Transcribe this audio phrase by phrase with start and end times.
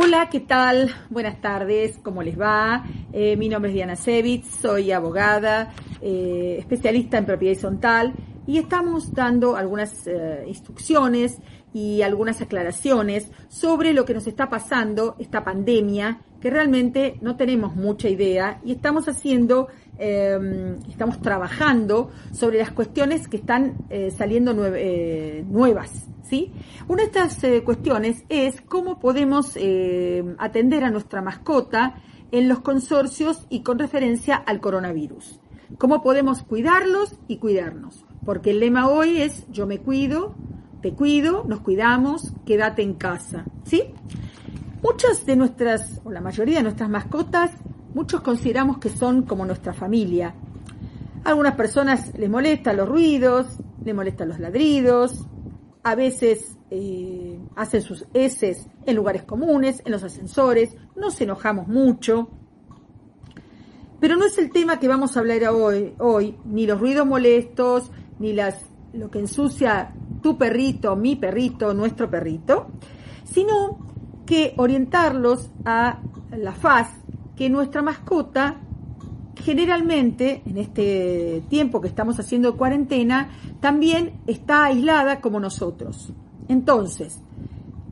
[0.00, 0.94] Hola, ¿qué tal?
[1.10, 2.84] Buenas tardes, ¿cómo les va?
[3.12, 8.14] Eh, mi nombre es Diana Sevitz, soy abogada, eh, especialista en propiedad horizontal
[8.46, 11.40] y estamos dando algunas eh, instrucciones
[11.74, 17.74] y algunas aclaraciones sobre lo que nos está pasando, esta pandemia, que realmente no tenemos
[17.74, 19.66] mucha idea y estamos haciendo,
[19.98, 23.76] estamos trabajando sobre las cuestiones que están
[24.16, 26.06] saliendo nuevas,
[26.88, 29.56] Una de estas cuestiones es cómo podemos
[30.38, 35.40] atender a nuestra mascota en los consorcios y con referencia al coronavirus.
[35.78, 38.04] ¿Cómo podemos cuidarlos y cuidarnos?
[38.24, 40.34] Porque el lema hoy es yo me cuido,
[40.82, 43.44] te cuido, nos cuidamos, quédate en casa.
[43.64, 43.84] ¿Sí?
[44.82, 47.50] Muchas de nuestras, o la mayoría de nuestras mascotas,
[47.94, 50.34] muchos consideramos que son como nuestra familia.
[51.24, 55.26] A algunas personas les molestan los ruidos, les molestan los ladridos,
[55.82, 62.28] a veces eh, hacen sus heces en lugares comunes, en los ascensores, nos enojamos mucho.
[64.00, 67.90] Pero no es el tema que vamos a hablar hoy, hoy ni los ruidos molestos,
[68.18, 72.68] ni lo que ensucia tu perrito, mi perrito, nuestro perrito,
[73.24, 73.86] sino
[74.26, 76.00] que orientarlos a
[76.36, 76.90] la faz
[77.34, 78.60] que nuestra mascota
[79.38, 86.12] generalmente en este tiempo que estamos haciendo cuarentena también está aislada como nosotros.
[86.48, 87.20] Entonces,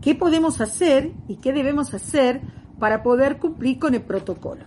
[0.00, 2.40] ¿qué podemos hacer y qué debemos hacer
[2.78, 4.64] para poder cumplir con el protocolo?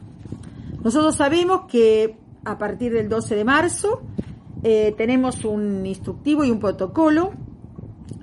[0.83, 4.01] Nosotros sabemos que a partir del 12 de marzo
[4.63, 7.33] eh, tenemos un instructivo y un protocolo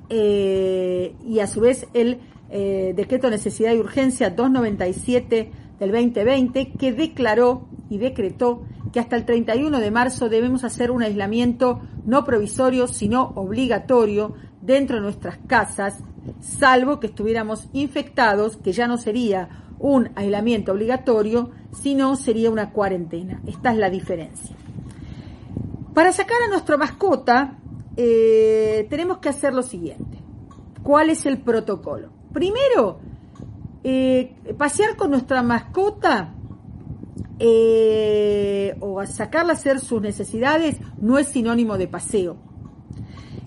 [0.09, 6.73] eh, y a su vez el eh, decreto de necesidad y urgencia 297 del 2020
[6.73, 12.25] que declaró y decretó que hasta el 31 de marzo debemos hacer un aislamiento no
[12.25, 15.99] provisorio, sino obligatorio dentro de nuestras casas,
[16.41, 23.43] salvo que estuviéramos infectados, que ya no sería un aislamiento obligatorio, sino sería una cuarentena.
[23.47, 24.57] Esta es la diferencia.
[25.93, 27.59] Para sacar a nuestra mascota,
[27.97, 30.19] eh, tenemos que hacer lo siguiente.
[30.83, 32.11] ¿Cuál es el protocolo?
[32.33, 32.99] Primero,
[33.85, 36.34] eh, pasear con nuestra mascota
[37.39, 42.37] eh, o sacarla a hacer sus necesidades no es sinónimo de paseo.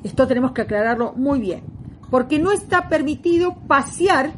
[0.03, 1.63] Esto tenemos que aclararlo muy bien,
[2.09, 4.33] porque no está permitido pasear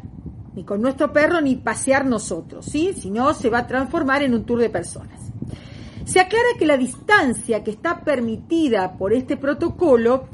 [0.55, 2.93] ni con nuestro perro ni pasear nosotros, ¿sí?
[2.93, 5.31] Si no, se va a transformar en un tour de personas.
[6.05, 10.27] Se aclara que la distancia que está permitida por este protocolo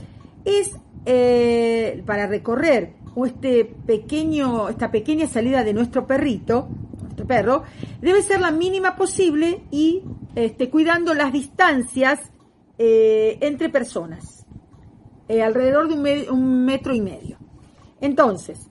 [0.46, 0.72] es
[1.06, 2.94] eh, para recorrer
[3.26, 6.68] este pequeño, esta pequeña salida de nuestro perrito,
[7.25, 7.63] perro,
[8.02, 10.03] debe ser la mínima posible y
[10.36, 12.31] este, cuidando las distancias
[12.78, 14.46] eh, entre personas,
[15.30, 17.38] eh, alrededor de un, metro y medio.
[18.02, 18.69] Entonces,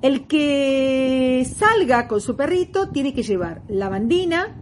[0.00, 4.56] el que salga con su perrito tiene que llevar la bandina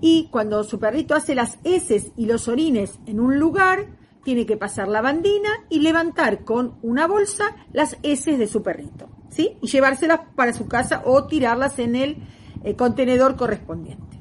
[0.00, 3.86] y cuando su perrito hace las heces y los orines en un lugar,
[4.24, 9.08] tiene que pasar la bandina y levantar con una bolsa las heces de su perrito,
[9.30, 9.56] ¿sí?
[9.62, 12.18] Y llevárselas para su casa o tirarlas en el
[12.62, 14.18] eh, contenedor correspondiente.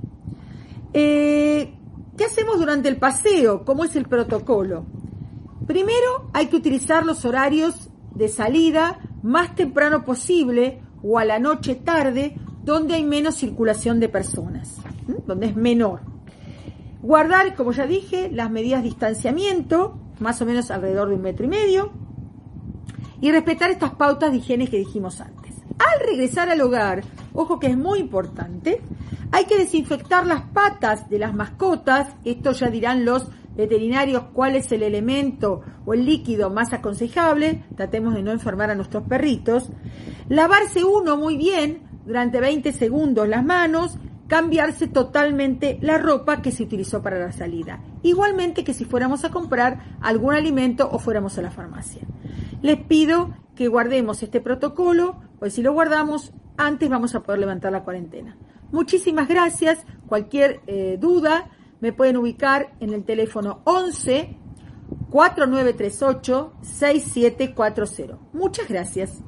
[0.94, 1.74] Eh,
[2.18, 3.64] ¿Qué hacemos durante el paseo?
[3.66, 4.86] ¿Cómo es el protocolo?
[5.68, 11.76] Primero hay que utilizar los horarios de salida más temprano posible o a la noche
[11.76, 14.78] tarde donde hay menos circulación de personas,
[15.26, 16.02] donde es menor.
[17.02, 21.46] Guardar, como ya dije, las medidas de distanciamiento, más o menos alrededor de un metro
[21.46, 21.92] y medio,
[23.22, 25.56] y respetar estas pautas de higiene que dijimos antes.
[25.78, 28.82] Al regresar al hogar, ojo que es muy importante,
[29.32, 34.72] hay que desinfectar las patas de las mascotas, esto ya dirán los veterinarios cuál es
[34.72, 39.70] el elemento o el líquido más aconsejable, tratemos de no enfermar a nuestros perritos,
[40.30, 43.98] lavarse uno muy bien durante 20 segundos las manos
[44.30, 47.82] cambiarse totalmente la ropa que se utilizó para la salida.
[48.04, 52.04] Igualmente que si fuéramos a comprar algún alimento o fuéramos a la farmacia.
[52.62, 57.72] Les pido que guardemos este protocolo, pues si lo guardamos, antes vamos a poder levantar
[57.72, 58.38] la cuarentena.
[58.72, 59.86] Muchísimas gracias.
[60.08, 64.38] Cualquier eh, duda me pueden ubicar en el teléfono 11
[65.10, 68.20] 4938 6740.
[68.34, 69.22] Muchas gracias.